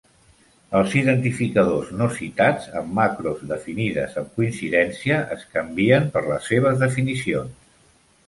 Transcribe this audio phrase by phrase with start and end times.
[0.77, 7.71] Els identificadors no citats amb macros definides amb coincidència es canvien per les seves definicions.